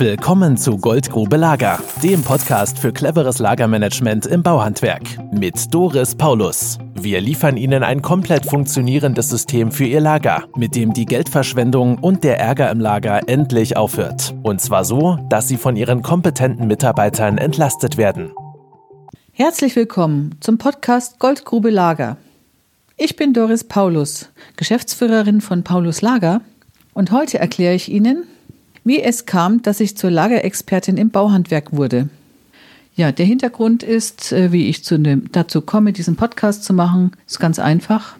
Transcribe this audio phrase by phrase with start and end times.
[0.00, 6.78] Willkommen zu Goldgrube Lager, dem Podcast für cleveres Lagermanagement im Bauhandwerk mit Doris Paulus.
[6.94, 12.24] Wir liefern Ihnen ein komplett funktionierendes System für Ihr Lager, mit dem die Geldverschwendung und
[12.24, 14.34] der Ärger im Lager endlich aufhört.
[14.42, 18.32] Und zwar so, dass Sie von Ihren kompetenten Mitarbeitern entlastet werden.
[19.32, 22.16] Herzlich willkommen zum Podcast Goldgrube Lager.
[22.96, 26.40] Ich bin Doris Paulus, Geschäftsführerin von Paulus Lager
[26.94, 28.24] und heute erkläre ich Ihnen,
[28.84, 32.08] wie es kam, dass ich zur Lagerexpertin im Bauhandwerk wurde.
[32.94, 37.40] Ja, der Hintergrund ist, äh, wie ich dem, dazu komme, diesen Podcast zu machen, ist
[37.40, 38.16] ganz einfach.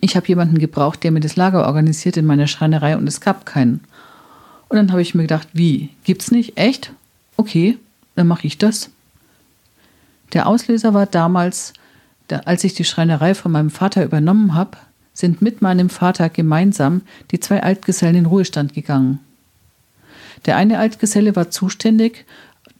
[0.00, 3.46] Ich habe jemanden gebraucht, der mir das Lager organisiert in meiner Schreinerei und es gab
[3.46, 3.80] keinen.
[4.68, 5.90] Und dann habe ich mir gedacht, wie?
[6.04, 6.56] Gibt's nicht?
[6.56, 6.92] Echt?
[7.36, 7.78] Okay,
[8.14, 8.90] dann mache ich das.
[10.32, 11.72] Der Auslöser war damals,
[12.44, 14.78] als ich die Schreinerei von meinem Vater übernommen habe,
[15.12, 19.18] sind mit meinem Vater gemeinsam die zwei Altgesellen in Ruhestand gegangen.
[20.46, 22.24] Der eine Altgeselle war zuständig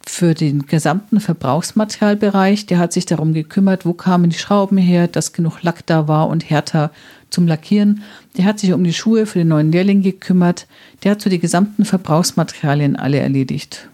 [0.05, 2.65] für den gesamten Verbrauchsmaterialbereich.
[2.65, 6.27] Der hat sich darum gekümmert, wo kamen die Schrauben her, dass genug Lack da war
[6.27, 6.91] und härter
[7.29, 8.03] zum Lackieren.
[8.37, 10.67] Der hat sich um die Schuhe für den neuen Lehrling gekümmert.
[11.03, 13.87] Der hat so die gesamten Verbrauchsmaterialien alle erledigt.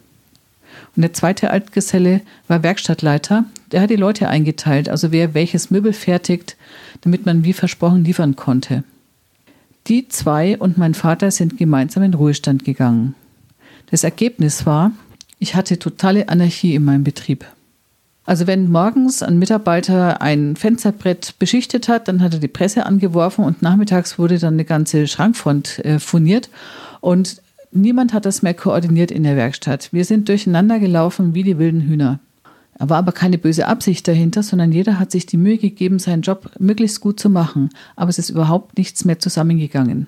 [0.96, 3.46] Und der zweite Altgeselle war Werkstattleiter.
[3.72, 6.56] Der hat die Leute eingeteilt, also wer welches Möbel fertigt,
[7.02, 8.84] damit man wie versprochen liefern konnte.
[9.88, 13.14] Die zwei und mein Vater sind gemeinsam in Ruhestand gegangen.
[13.90, 14.92] Das Ergebnis war,
[15.40, 17.46] ich hatte totale Anarchie in meinem Betrieb.
[18.26, 23.46] Also wenn morgens ein Mitarbeiter ein Fensterbrett beschichtet hat, dann hat er die Presse angeworfen
[23.46, 26.50] und nachmittags wurde dann eine ganze Schrankfront äh, furniert
[27.00, 29.94] und niemand hat das mehr koordiniert in der Werkstatt.
[29.94, 32.20] Wir sind durcheinander gelaufen wie die wilden Hühner.
[32.78, 36.22] Da war aber keine böse Absicht dahinter, sondern jeder hat sich die Mühe gegeben, seinen
[36.22, 37.70] Job möglichst gut zu machen.
[37.96, 40.08] Aber es ist überhaupt nichts mehr zusammengegangen.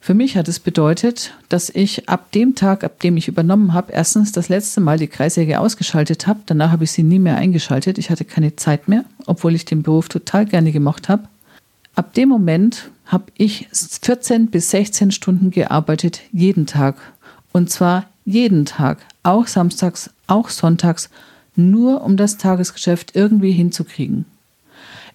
[0.00, 3.92] Für mich hat es bedeutet, dass ich ab dem Tag, ab dem ich übernommen habe,
[3.92, 6.40] erstens das letzte Mal die Kreissäge ausgeschaltet habe.
[6.46, 7.98] Danach habe ich sie nie mehr eingeschaltet.
[7.98, 11.24] Ich hatte keine Zeit mehr, obwohl ich den Beruf total gerne gemacht habe.
[11.94, 16.96] Ab dem Moment habe ich 14 bis 16 Stunden gearbeitet, jeden Tag.
[17.52, 21.10] Und zwar jeden Tag, auch samstags, auch sonntags,
[21.56, 24.26] nur um das Tagesgeschäft irgendwie hinzukriegen.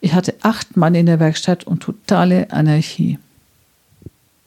[0.01, 3.17] Ich hatte acht Mann in der Werkstatt und totale Anarchie.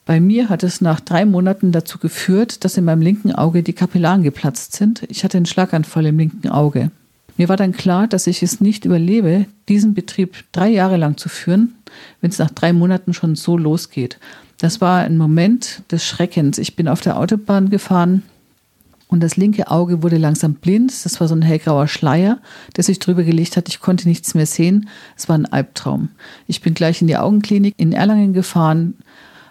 [0.07, 3.73] Bei mir hat es nach drei Monaten dazu geführt, dass in meinem linken Auge die
[3.73, 5.03] Kapillaren geplatzt sind.
[5.09, 6.91] Ich hatte einen Schlaganfall im linken Auge.
[7.35, 11.27] Mir war dann klar, dass ich es nicht überlebe, diesen Betrieb drei Jahre lang zu
[11.27, 11.75] führen,
[12.21, 14.17] wenn es nach drei Monaten schon so losgeht.
[14.59, 16.57] Das war ein Moment des Schreckens.
[16.57, 18.23] Ich bin auf der Autobahn gefahren
[19.09, 20.93] und das linke Auge wurde langsam blind.
[21.03, 22.39] Das war so ein hellgrauer Schleier,
[22.77, 23.67] der sich drüber gelegt hat.
[23.67, 24.87] Ich konnte nichts mehr sehen.
[25.17, 26.09] Es war ein Albtraum.
[26.47, 28.95] Ich bin gleich in die Augenklinik in Erlangen gefahren,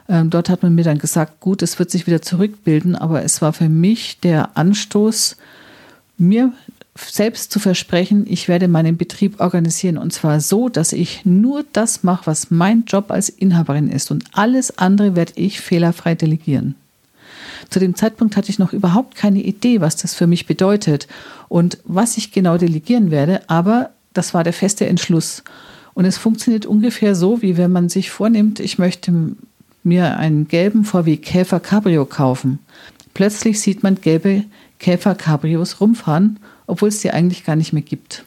[0.09, 3.43] ähm, dort hat man mir dann gesagt, gut, es wird sich wieder zurückbilden, aber es
[3.43, 5.37] war für mich der Anstoß,
[6.19, 6.53] mir
[6.97, 12.03] selbst zu versprechen, ich werde meinen Betrieb organisieren und zwar so, dass ich nur das
[12.03, 16.75] mache, was mein Job als Inhaberin ist und alles andere werde ich fehlerfrei delegieren.
[17.69, 21.07] Zu dem Zeitpunkt hatte ich noch überhaupt keine Idee, was das für mich bedeutet
[21.49, 25.43] und was ich genau delegieren werde, aber das war der feste Entschluss.
[25.95, 29.35] Und es funktioniert ungefähr so, wie wenn man sich vornimmt, ich möchte
[29.87, 32.59] mir einen gelben VW Käfer Cabrio kaufen.
[33.15, 34.45] Plötzlich sieht man gelbe
[34.79, 38.25] Käfer Cabrios rumfahren, obwohl es sie eigentlich gar nicht mehr gibt.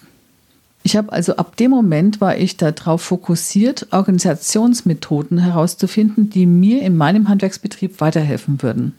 [0.81, 6.95] Ich habe also ab dem Moment war ich darauf fokussiert, Organisationsmethoden herauszufinden, die mir in
[6.95, 8.95] meinem Handwerksbetrieb weiterhelfen würden.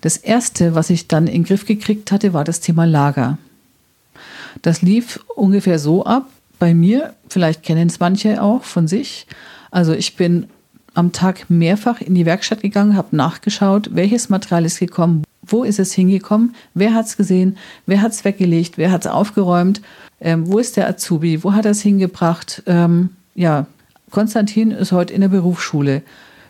[0.00, 3.38] Das erste, was ich dann in den Griff gekriegt hatte, war das Thema Lager.
[4.62, 6.28] Das lief ungefähr so ab
[6.58, 9.26] bei mir, vielleicht kennen es manche auch von sich.
[9.70, 10.48] Also ich bin
[10.98, 15.78] am Tag mehrfach in die Werkstatt gegangen, habe nachgeschaut, welches Material ist gekommen, wo ist
[15.78, 19.80] es hingekommen, wer hat es gesehen, wer hat es weggelegt, wer hat es aufgeräumt,
[20.20, 22.64] ähm, wo ist der Azubi, wo hat er es hingebracht.
[22.66, 23.66] Ähm, ja,
[24.10, 26.02] Konstantin ist heute in der Berufsschule.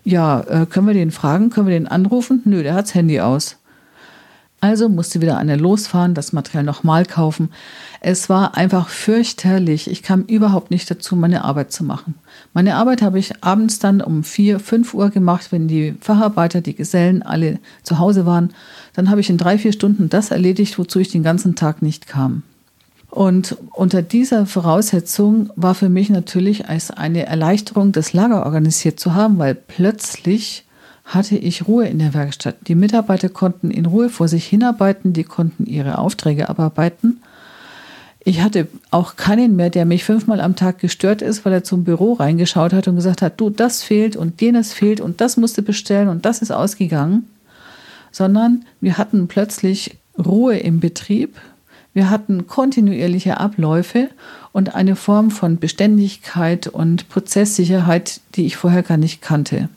[0.04, 2.40] Ja, äh, können wir den fragen, können wir den anrufen?
[2.46, 3.58] Nö, der hat das Handy aus.
[4.60, 7.50] Also musste wieder einer losfahren, das Material nochmal kaufen.
[8.00, 9.88] Es war einfach fürchterlich.
[9.88, 12.14] Ich kam überhaupt nicht dazu, meine Arbeit zu machen.
[12.54, 16.74] Meine Arbeit habe ich abends dann um vier, fünf Uhr gemacht, wenn die Facharbeiter, die
[16.74, 18.52] Gesellen alle zu Hause waren.
[18.94, 22.08] Dann habe ich in drei, vier Stunden das erledigt, wozu ich den ganzen Tag nicht
[22.08, 22.42] kam.
[23.10, 29.14] Und unter dieser Voraussetzung war für mich natürlich als eine Erleichterung, das Lager organisiert zu
[29.14, 30.64] haben, weil plötzlich
[31.08, 32.56] hatte ich Ruhe in der Werkstatt.
[32.68, 37.22] Die Mitarbeiter konnten in Ruhe vor sich hinarbeiten, die konnten ihre Aufträge abarbeiten.
[38.24, 41.84] Ich hatte auch keinen mehr, der mich fünfmal am Tag gestört ist, weil er zum
[41.84, 45.62] Büro reingeschaut hat und gesagt hat, du, das fehlt und jenes fehlt und das musste
[45.62, 47.26] bestellen und das ist ausgegangen.
[48.10, 51.36] sondern wir hatten plötzlich Ruhe im Betrieb,
[51.94, 54.08] wir hatten kontinuierliche Abläufe
[54.52, 59.68] und eine Form von Beständigkeit und Prozesssicherheit, die ich vorher gar nicht kannte.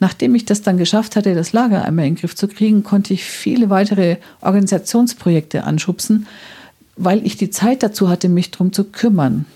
[0.00, 3.14] Nachdem ich das dann geschafft hatte, das Lager einmal in den Griff zu kriegen, konnte
[3.14, 6.26] ich viele weitere Organisationsprojekte anschubsen,
[6.96, 9.46] weil ich die Zeit dazu hatte, mich darum zu kümmern.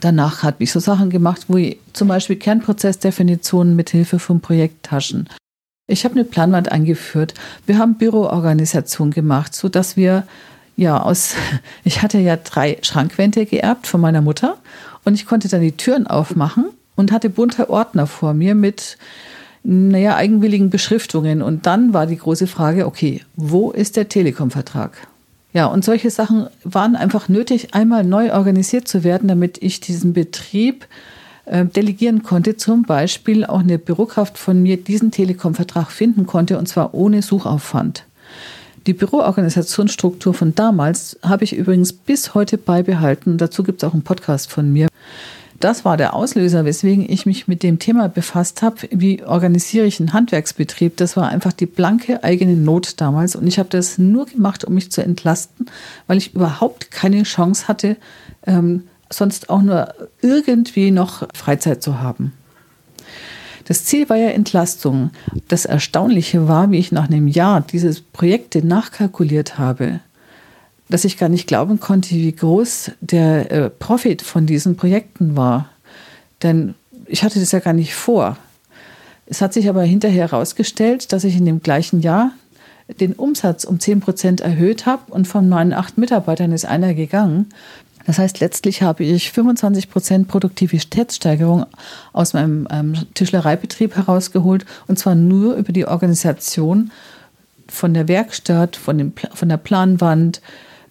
[0.00, 5.28] Danach habe ich so Sachen gemacht, wie zum Beispiel Kernprozessdefinitionen mit Hilfe von Projekttaschen.
[5.86, 7.34] Ich habe eine Planwand eingeführt.
[7.66, 10.24] Wir haben Büroorganisation gemacht, so dass wir
[10.76, 11.34] ja aus,
[11.84, 14.56] ich hatte ja drei Schrankwände geerbt von meiner Mutter
[15.04, 16.66] und ich konnte dann die Türen aufmachen
[16.96, 18.96] und hatte bunte Ordner vor mir mit
[19.62, 21.42] naja, eigenwilligen Beschriftungen.
[21.42, 24.92] Und dann war die große Frage, okay, wo ist der Telekom-Vertrag?
[25.52, 30.12] Ja, und solche Sachen waren einfach nötig, einmal neu organisiert zu werden, damit ich diesen
[30.12, 30.86] Betrieb
[31.46, 32.56] äh, delegieren konnte.
[32.56, 38.04] Zum Beispiel auch eine Bürokraft von mir diesen Telekom-Vertrag finden konnte, und zwar ohne Suchaufwand.
[38.86, 43.36] Die Büroorganisationsstruktur von damals habe ich übrigens bis heute beibehalten.
[43.36, 44.88] Dazu gibt es auch einen Podcast von mir
[45.60, 50.00] das war der Auslöser, weswegen ich mich mit dem Thema befasst habe, wie organisiere ich
[50.00, 50.96] einen Handwerksbetrieb.
[50.96, 54.74] Das war einfach die blanke eigene Not damals und ich habe das nur gemacht, um
[54.74, 55.66] mich zu entlasten,
[56.06, 57.96] weil ich überhaupt keine Chance hatte,
[58.46, 59.92] ähm, sonst auch nur
[60.22, 62.32] irgendwie noch Freizeit zu haben.
[63.64, 65.10] Das Ziel war ja Entlastung.
[65.48, 70.00] Das Erstaunliche war, wie ich nach einem Jahr diese Projekte nachkalkuliert habe,
[70.90, 75.68] dass ich gar nicht glauben konnte, wie groß der äh, Profit von diesen Projekten war.
[76.42, 76.74] Denn
[77.06, 78.36] ich hatte das ja gar nicht vor.
[79.26, 82.32] Es hat sich aber hinterher herausgestellt, dass ich in dem gleichen Jahr
[82.98, 87.46] den Umsatz um 10 Prozent erhöht habe und von meinen acht Mitarbeitern ist einer gegangen.
[88.06, 91.66] Das heißt, letztlich habe ich 25 Prozent Produktivitätssteigerung
[92.12, 96.90] aus meinem ähm, Tischlereibetrieb herausgeholt und zwar nur über die Organisation
[97.68, 100.40] von der Werkstatt, von, dem, von der Planwand,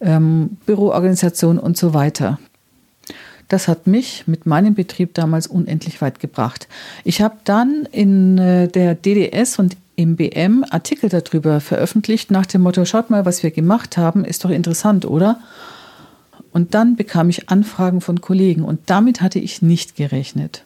[0.00, 2.38] ähm, Büroorganisation und so weiter.
[3.48, 6.68] Das hat mich mit meinem Betrieb damals unendlich weit gebracht.
[7.04, 12.62] Ich habe dann in äh, der DDS und im BM Artikel darüber veröffentlicht nach dem
[12.62, 15.40] Motto, schaut mal, was wir gemacht haben, ist doch interessant, oder?
[16.52, 20.64] Und dann bekam ich Anfragen von Kollegen und damit hatte ich nicht gerechnet.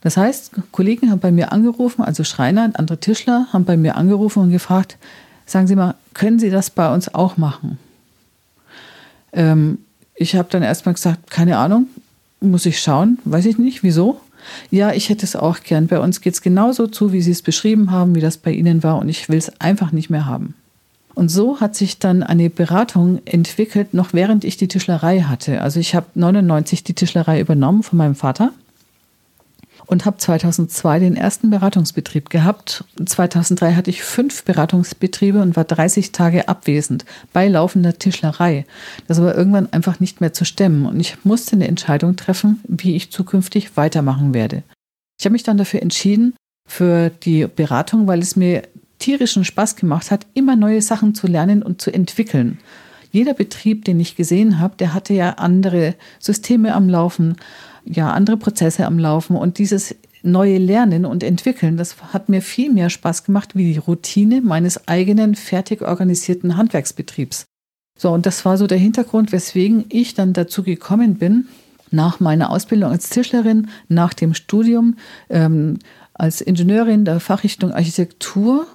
[0.00, 3.96] Das heißt, Kollegen haben bei mir angerufen, also Schreiner und andere Tischler haben bei mir
[3.96, 4.98] angerufen und gefragt,
[5.46, 7.78] sagen Sie mal, können Sie das bei uns auch machen?
[9.34, 9.78] Ähm,
[10.14, 11.86] ich habe dann erstmal gesagt, keine Ahnung,
[12.40, 14.20] muss ich schauen, weiß ich nicht, wieso.
[14.70, 15.86] Ja, ich hätte es auch gern.
[15.86, 18.82] Bei uns geht es genauso zu, wie Sie es beschrieben haben, wie das bei Ihnen
[18.82, 20.54] war und ich will es einfach nicht mehr haben.
[21.14, 25.62] Und so hat sich dann eine Beratung entwickelt, noch während ich die Tischlerei hatte.
[25.62, 28.50] Also ich habe 99 die Tischlerei übernommen von meinem Vater
[29.86, 32.84] und habe 2002 den ersten Beratungsbetrieb gehabt.
[33.04, 38.66] 2003 hatte ich fünf Beratungsbetriebe und war 30 Tage abwesend bei laufender Tischlerei.
[39.06, 42.96] Das war irgendwann einfach nicht mehr zu stemmen und ich musste eine Entscheidung treffen, wie
[42.96, 44.62] ich zukünftig weitermachen werde.
[45.18, 46.34] Ich habe mich dann dafür entschieden,
[46.66, 48.62] für die Beratung, weil es mir
[48.98, 52.58] tierischen Spaß gemacht hat, immer neue Sachen zu lernen und zu entwickeln.
[53.14, 57.36] Jeder Betrieb, den ich gesehen habe, der hatte ja andere Systeme am Laufen,
[57.84, 59.94] ja andere Prozesse am Laufen und dieses
[60.24, 64.88] neue Lernen und Entwickeln, das hat mir viel mehr Spaß gemacht wie die Routine meines
[64.88, 67.44] eigenen fertig organisierten Handwerksbetriebs.
[67.96, 71.46] So, und das war so der Hintergrund, weswegen ich dann dazu gekommen bin,
[71.92, 74.96] nach meiner Ausbildung als Tischlerin, nach dem Studium
[75.30, 75.78] ähm,
[76.14, 78.66] als Ingenieurin der Fachrichtung Architektur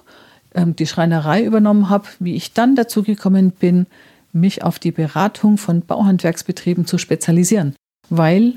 [0.54, 3.86] ähm, die Schreinerei übernommen habe, wie ich dann dazu gekommen bin,
[4.32, 7.74] mich auf die Beratung von Bauhandwerksbetrieben zu spezialisieren,
[8.08, 8.54] weil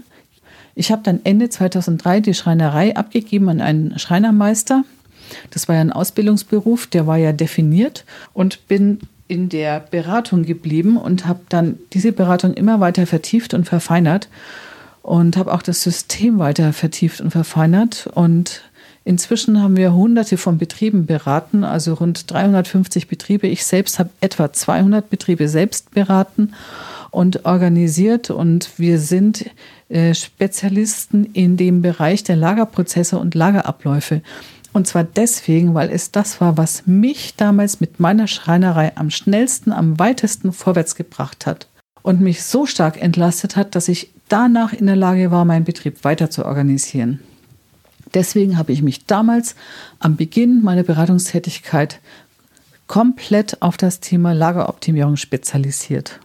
[0.76, 4.84] ich habe dann Ende 2003 die Schreinerei abgegeben an einen Schreinermeister.
[5.52, 10.98] Das war ja ein Ausbildungsberuf, der war ja definiert und bin in der Beratung geblieben
[10.98, 14.30] und habe dann diese Beratung immer weiter vertieft und verfeinert
[15.02, 18.62] und habe auch das System weiter vertieft und verfeinert und
[19.06, 23.48] Inzwischen haben wir hunderte von Betrieben beraten, also rund 350 Betriebe.
[23.48, 26.54] Ich selbst habe etwa 200 Betriebe selbst beraten
[27.12, 29.50] und organisiert und wir sind
[29.90, 34.22] äh, Spezialisten in dem Bereich der Lagerprozesse und Lagerabläufe.
[34.72, 39.72] Und zwar deswegen, weil es das war, was mich damals mit meiner Schreinerei am schnellsten,
[39.72, 41.68] am weitesten vorwärts gebracht hat
[42.02, 46.04] und mich so stark entlastet hat, dass ich danach in der Lage war, meinen Betrieb
[46.04, 47.20] weiter zu organisieren.
[48.14, 49.56] Deswegen habe ich mich damals
[50.00, 52.00] am Beginn meiner Beratungstätigkeit
[52.88, 56.20] komplett auf das Thema Lageroptimierung spezialisiert.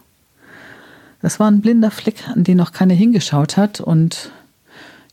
[1.21, 3.81] Das war ein blinder Fleck, an den noch keiner hingeschaut hat.
[3.81, 4.31] Und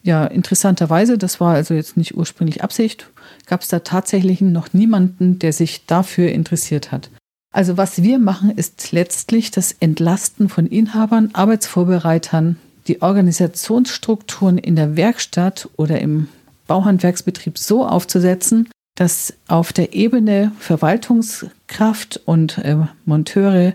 [0.03, 3.09] ja, interessanterweise, das war also jetzt nicht ursprünglich Absicht,
[3.47, 7.11] gab es da tatsächlich noch niemanden, der sich dafür interessiert hat.
[7.53, 14.97] Also was wir machen, ist letztlich das Entlasten von Inhabern, Arbeitsvorbereitern, die Organisationsstrukturen in der
[14.97, 16.29] Werkstatt oder im
[16.67, 23.75] Bauhandwerksbetrieb so aufzusetzen, dass auf der Ebene Verwaltungskraft und äh, Monteure,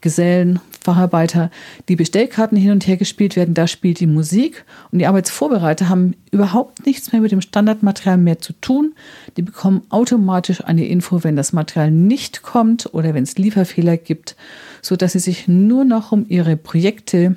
[0.00, 1.50] Gesellen, Facharbeiter
[1.88, 6.16] die Bestellkarten hin und her gespielt werden, da spielt die Musik und die Arbeitsvorbereiter haben
[6.32, 8.94] überhaupt nichts mehr mit dem Standardmaterial mehr zu tun.
[9.36, 14.34] Die bekommen automatisch eine Info, wenn das Material nicht kommt oder wenn es Lieferfehler gibt,
[14.80, 17.36] sodass sie sich nur noch um ihre Projekte,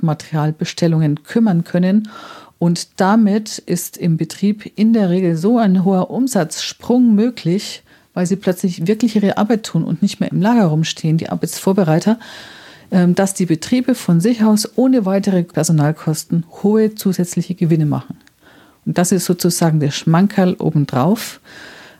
[0.00, 2.08] Materialbestellungen kümmern können
[2.58, 7.82] und damit ist im Betrieb in der Regel so ein hoher Umsatzsprung möglich,
[8.14, 12.18] weil sie plötzlich wirklich ihre Arbeit tun und nicht mehr im Lager rumstehen, die Arbeitsvorbereiter,
[12.90, 18.16] ähm, dass die Betriebe von sich aus ohne weitere Personalkosten hohe zusätzliche Gewinne machen.
[18.84, 21.40] Und das ist sozusagen der Schmankerl obendrauf,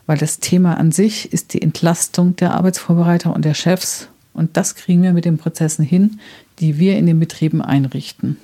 [0.07, 4.09] weil das Thema an sich ist die Entlastung der Arbeitsvorbereiter und der Chefs.
[4.33, 6.19] Und das kriegen wir mit den Prozessen hin,
[6.59, 8.37] die wir in den Betrieben einrichten.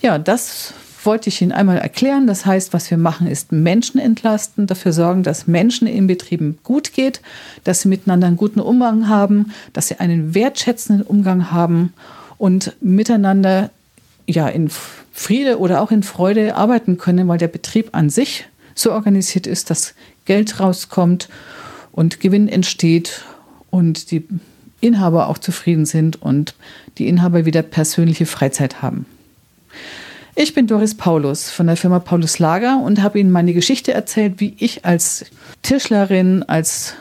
[0.00, 0.74] Ja, das
[1.04, 2.26] wollte ich Ihnen einmal erklären.
[2.26, 6.92] Das heißt, was wir machen, ist Menschen entlasten, dafür sorgen, dass Menschen in Betrieben gut
[6.92, 7.20] geht,
[7.64, 11.92] dass sie miteinander einen guten Umgang haben, dass sie einen wertschätzenden Umgang haben
[12.38, 13.70] und miteinander
[14.26, 14.70] ja in
[15.12, 19.70] Friede oder auch in Freude arbeiten können, weil der Betrieb an sich so organisiert ist,
[19.70, 19.94] dass
[20.24, 21.28] Geld rauskommt
[21.92, 23.24] und Gewinn entsteht
[23.70, 24.26] und die
[24.80, 26.54] Inhaber auch zufrieden sind und
[26.98, 29.06] die Inhaber wieder persönliche Freizeit haben.
[30.34, 34.40] Ich bin Doris Paulus von der Firma Paulus Lager und habe Ihnen meine Geschichte erzählt,
[34.40, 35.26] wie ich als
[35.60, 36.94] Tischlerin, als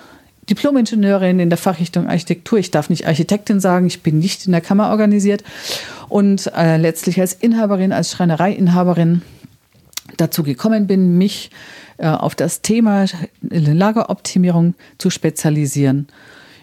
[0.50, 4.60] Diplomingenieurin in der Fachrichtung Architektur, ich darf nicht Architektin sagen, ich bin nicht in der
[4.60, 5.46] Kammer organisiert
[6.10, 9.22] und äh, letztlich als Inhaberin, als Schreinereiinhaberin
[10.18, 11.52] dazu gekommen bin, mich
[12.00, 13.06] äh, auf das Thema
[13.42, 16.08] Lageroptimierung zu spezialisieren.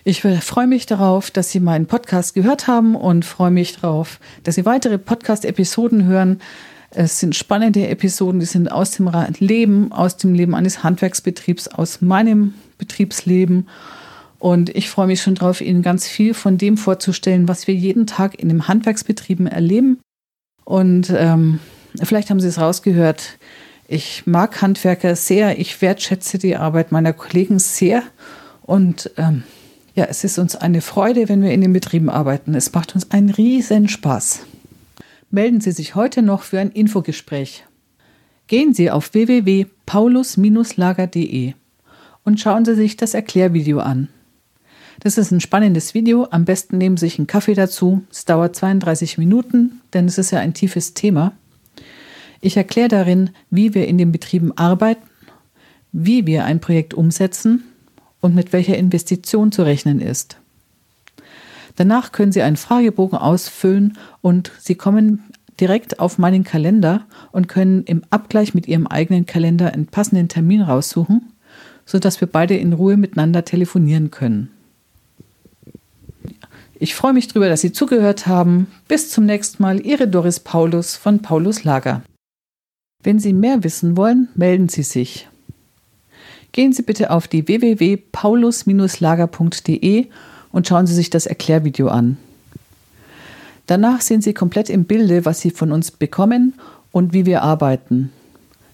[0.08, 4.54] Ich freue mich darauf, dass Sie meinen Podcast gehört haben und freue mich darauf, dass
[4.54, 6.40] Sie weitere Podcast-Episoden hören.
[6.88, 12.00] Es sind spannende Episoden, die sind aus dem Leben, aus dem Leben eines Handwerksbetriebs, aus
[12.00, 13.68] meinem Betriebsleben.
[14.38, 18.06] Und ich freue mich schon darauf, Ihnen ganz viel von dem vorzustellen, was wir jeden
[18.06, 20.00] Tag in den Handwerksbetrieben erleben.
[20.64, 21.60] Und ähm,
[22.02, 23.36] vielleicht haben Sie es rausgehört.
[23.86, 25.58] Ich mag Handwerker sehr.
[25.58, 28.02] Ich wertschätze die Arbeit meiner Kollegen sehr.
[28.62, 29.42] Und ähm,
[29.98, 32.54] ja, es ist uns eine Freude, wenn wir in den Betrieben arbeiten.
[32.54, 34.42] Es macht uns einen riesen Spaß.
[35.32, 37.64] Melden Sie sich heute noch für ein Infogespräch.
[38.46, 41.54] Gehen Sie auf www.paulus-lager.de
[42.22, 44.08] und schauen Sie sich das Erklärvideo an.
[45.00, 46.28] Das ist ein spannendes Video.
[46.30, 48.04] Am besten nehmen Sie sich einen Kaffee dazu.
[48.08, 51.32] Es dauert 32 Minuten, denn es ist ja ein tiefes Thema.
[52.40, 55.02] Ich erkläre darin, wie wir in den Betrieben arbeiten,
[55.90, 57.64] wie wir ein Projekt umsetzen
[58.20, 60.38] und mit welcher Investition zu rechnen ist.
[61.76, 65.22] Danach können Sie einen Fragebogen ausfüllen und Sie kommen
[65.60, 70.62] direkt auf meinen Kalender und können im Abgleich mit Ihrem eigenen Kalender einen passenden Termin
[70.62, 71.32] raussuchen,
[71.86, 74.50] sodass wir beide in Ruhe miteinander telefonieren können.
[76.80, 78.68] Ich freue mich darüber, dass Sie zugehört haben.
[78.86, 82.02] Bis zum nächsten Mal, Ihre Doris Paulus von Paulus Lager.
[83.02, 85.28] Wenn Sie mehr wissen wollen, melden Sie sich
[86.58, 90.06] gehen Sie bitte auf die www.paulus-lager.de
[90.50, 92.16] und schauen Sie sich das Erklärvideo an.
[93.68, 96.54] Danach sind Sie komplett im Bilde, was Sie von uns bekommen
[96.90, 98.10] und wie wir arbeiten.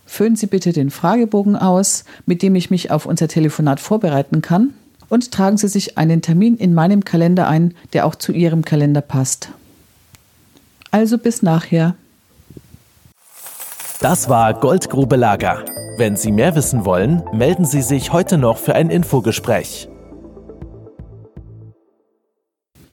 [0.06, 4.72] Füllen Sie bitte den Fragebogen aus, mit dem ich mich auf unser Telefonat vorbereiten kann,
[5.10, 9.02] und tragen Sie sich einen Termin in meinem Kalender ein, der auch zu Ihrem Kalender
[9.02, 9.50] passt.
[10.90, 11.96] Also bis nachher.
[14.04, 15.64] Das war Goldgrube Lager.
[15.96, 19.88] Wenn Sie mehr wissen wollen, melden Sie sich heute noch für ein Infogespräch.